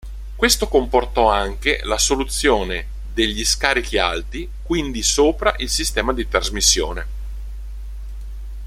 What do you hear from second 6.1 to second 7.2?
di trasmissione.